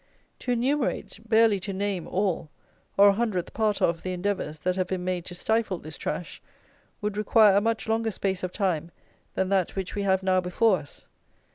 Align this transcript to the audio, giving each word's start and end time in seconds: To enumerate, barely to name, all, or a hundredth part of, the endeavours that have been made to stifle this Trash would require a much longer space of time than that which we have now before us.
To 0.39 0.51
enumerate, 0.53 1.19
barely 1.29 1.59
to 1.59 1.73
name, 1.73 2.07
all, 2.07 2.49
or 2.97 3.09
a 3.09 3.13
hundredth 3.13 3.53
part 3.53 3.83
of, 3.83 4.01
the 4.01 4.13
endeavours 4.13 4.57
that 4.61 4.75
have 4.75 4.87
been 4.87 5.03
made 5.03 5.25
to 5.25 5.35
stifle 5.35 5.77
this 5.77 5.95
Trash 5.95 6.41
would 7.01 7.17
require 7.17 7.55
a 7.55 7.61
much 7.61 7.87
longer 7.87 8.09
space 8.09 8.41
of 8.41 8.51
time 8.51 8.89
than 9.35 9.49
that 9.49 9.75
which 9.75 9.93
we 9.93 10.01
have 10.01 10.23
now 10.23 10.41
before 10.41 10.77
us. 10.79 11.05